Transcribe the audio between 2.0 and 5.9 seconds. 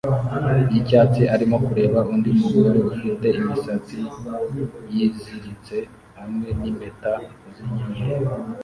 undi mugore ufite imisatsi yiziritse